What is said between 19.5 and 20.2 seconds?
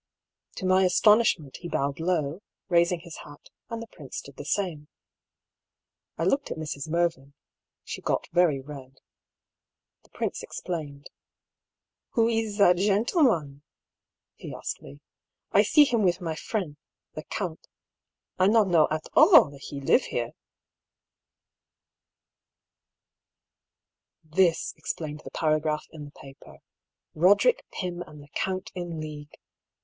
that he live